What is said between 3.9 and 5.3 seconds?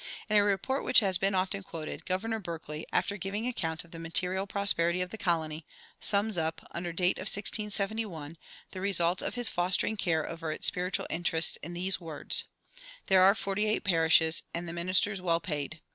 the material prosperity of the